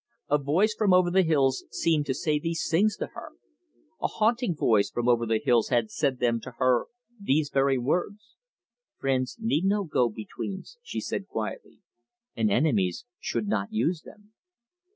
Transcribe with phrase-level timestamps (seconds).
[0.31, 3.33] A voice from over the hills seemed to say these things to her.
[4.01, 6.85] A haunting voice from over the hills had said them to her
[7.21, 8.35] these very words.
[8.97, 11.81] "Friends need no go betweens," she said quietly,
[12.35, 14.33] "and enemies should not use them."